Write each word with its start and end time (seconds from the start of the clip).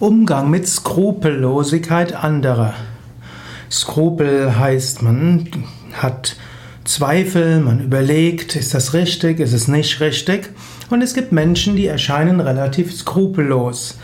Umgang 0.00 0.50
mit 0.50 0.66
Skrupellosigkeit 0.66 2.14
anderer. 2.14 2.74
Skrupel 3.70 4.58
heißt, 4.58 5.02
man 5.02 5.48
hat 5.92 6.36
Zweifel, 6.84 7.60
man 7.60 7.80
überlegt, 7.80 8.56
ist 8.56 8.74
das 8.74 8.92
richtig, 8.92 9.38
ist 9.38 9.52
es 9.52 9.68
nicht 9.68 10.00
richtig. 10.00 10.50
Und 10.90 11.00
es 11.00 11.14
gibt 11.14 11.30
Menschen, 11.30 11.76
die 11.76 11.86
erscheinen 11.86 12.40
relativ 12.40 12.94
skrupellos. 12.94 13.98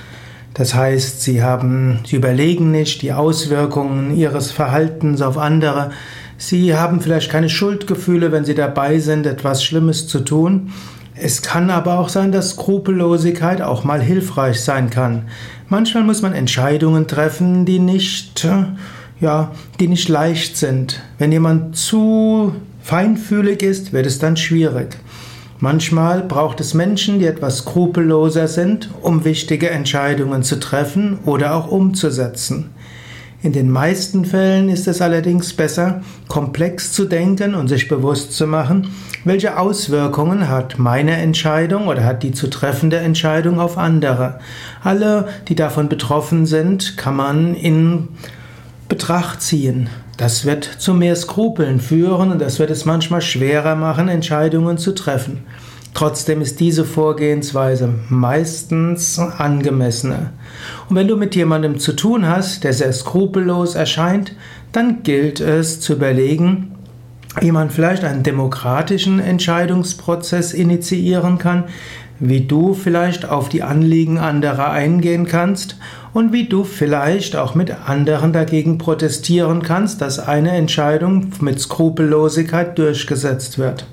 Das 0.55 0.75
heißt, 0.75 1.23
sie 1.23 1.43
haben, 1.43 2.01
sie 2.07 2.17
überlegen 2.17 2.71
nicht 2.71 3.03
die 3.03 3.13
Auswirkungen 3.13 4.17
ihres 4.17 4.53
Verhaltens 4.53 5.23
auf 5.23 5.39
andere. 5.39 5.91
Sie 6.39 6.75
haben 6.75 7.01
vielleicht 7.01 7.31
keine 7.31 7.49
Schuldgefühle, 7.49 8.33
wenn 8.33 8.45
sie 8.45 8.55
dabei 8.55 9.01
sind, 9.01 9.27
etwas 9.27 9.65
Schlimmes 9.65 10.07
zu 10.07 10.21
tun. 10.21 10.73
Es 11.23 11.43
kann 11.43 11.69
aber 11.69 11.99
auch 11.99 12.09
sein, 12.09 12.33
dass 12.33 12.51
Skrupellosigkeit 12.51 13.61
auch 13.61 13.85
mal 13.85 14.01
hilfreich 14.01 14.61
sein 14.63 14.89
kann. 14.89 15.29
Manchmal 15.69 16.03
muss 16.03 16.23
man 16.23 16.33
Entscheidungen 16.33 17.07
treffen, 17.07 17.67
die 17.67 17.79
nicht, 17.79 18.49
ja, 19.21 19.53
die 19.79 19.89
nicht 19.89 20.09
leicht 20.09 20.57
sind. 20.57 21.03
Wenn 21.19 21.31
jemand 21.31 21.77
zu 21.77 22.55
feinfühlig 22.83 23.63
ist, 23.63 23.93
wird 23.93 24.07
es 24.07 24.19
dann 24.19 24.39
schwierig. 24.39 24.97
Manchmal 25.59 26.23
braucht 26.23 26.59
es 26.61 26.73
Menschen, 26.73 27.19
die 27.19 27.27
etwas 27.27 27.59
skrupelloser 27.59 28.49
sind, 28.49 28.89
um 29.03 29.27
wichtige 29.27 29.69
Entscheidungen 29.69 30.43
zu 30.43 30.59
treffen 30.59 31.19
oder 31.27 31.55
auch 31.55 31.71
umzusetzen. 31.71 32.71
In 33.43 33.53
den 33.55 33.71
meisten 33.71 34.27
Fällen 34.27 34.69
ist 34.69 34.87
es 34.87 35.01
allerdings 35.01 35.55
besser, 35.55 36.03
komplex 36.29 36.93
zu 36.93 37.07
denken 37.07 37.55
und 37.55 37.69
sich 37.69 37.89
bewusst 37.89 38.35
zu 38.35 38.47
machen, 38.47 38.89
welche 39.25 39.59
Auswirkungen 39.59 40.51
hat 40.51 40.79
meine 40.79 41.13
Entscheidung 41.13 41.89
oder 41.89 42.05
hat 42.05 42.23
die 42.23 42.33
zu 42.33 42.49
treffende 42.51 42.99
Entscheidung 42.99 43.59
auf 43.59 43.79
andere. 43.79 44.41
Alle, 44.83 45.29
die 45.49 45.55
davon 45.55 45.89
betroffen 45.89 46.45
sind, 46.45 46.99
kann 46.99 47.17
man 47.17 47.55
in 47.55 48.09
Betracht 48.91 49.41
ziehen. 49.41 49.89
Das 50.19 50.45
wird 50.45 50.65
zu 50.65 50.93
mehr 50.93 51.17
Skrupeln 51.17 51.81
führen 51.81 52.33
und 52.33 52.43
das 52.43 52.59
wird 52.59 52.71
es 52.71 52.85
manchmal 52.85 53.23
schwerer 53.23 53.75
machen, 53.75 54.09
Entscheidungen 54.09 54.77
zu 54.77 54.95
treffen. 54.95 55.47
Trotzdem 55.95 56.41
ist 56.41 56.61
diese 56.61 56.85
Vorgehensweise 56.85 57.93
meistens 58.09 59.19
angemessener. 59.19 60.33
Und 60.89 60.97
wenn 60.97 61.09
du 61.09 61.17
mit 61.17 61.35
jemandem 61.35 61.79
zu 61.79 61.95
tun 61.95 62.29
hast, 62.29 62.65
der 62.65 62.73
sehr 62.73 62.93
skrupellos 62.93 63.75
erscheint, 63.75 64.35
dann 64.73 65.03
gilt 65.03 65.41
es 65.41 65.81
zu 65.81 65.95
überlegen, 65.95 66.73
wie 67.41 67.53
man 67.53 67.71
vielleicht 67.71 68.05
einen 68.05 68.23
demokratischen 68.23 69.21
Entscheidungsprozess 69.21 70.53
initiieren 70.53 71.39
kann, 71.39 71.65
wie 72.19 72.43
du 72.43 72.75
vielleicht 72.75 73.29
auf 73.29 73.49
die 73.49 73.63
Anliegen 73.63 74.19
anderer 74.19 74.71
eingehen 74.71 75.27
kannst 75.27 75.77
und 76.13 76.33
wie 76.33 76.49
du 76.49 76.65
vielleicht 76.65 77.35
auch 77.37 77.55
mit 77.55 77.73
anderen 77.89 78.33
dagegen 78.33 78.79
protestieren 78.79 79.63
kannst, 79.63 80.01
dass 80.03 80.19
eine 80.19 80.53
Entscheidung 80.53 81.33
mit 81.41 81.61
Skrupellosigkeit 81.61 82.79
durchgesetzt 82.79 83.59
wird. 83.59 83.87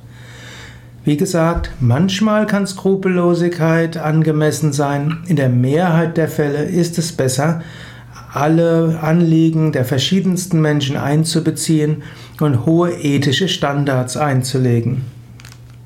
Wie 1.08 1.16
gesagt, 1.16 1.72
manchmal 1.80 2.48
kann 2.48 2.68
Skrupellosigkeit 2.68 3.96
angemessen 3.96 4.74
sein. 4.74 5.20
In 5.28 5.38
der 5.38 5.48
Mehrheit 5.48 6.18
der 6.18 6.28
Fälle 6.28 6.66
ist 6.66 6.98
es 6.98 7.14
besser, 7.14 7.62
alle 8.34 9.00
Anliegen 9.02 9.72
der 9.72 9.86
verschiedensten 9.86 10.60
Menschen 10.60 10.98
einzubeziehen 10.98 12.04
und 12.42 12.66
hohe 12.66 12.92
ethische 12.92 13.48
Standards 13.48 14.18
einzulegen. 14.18 15.06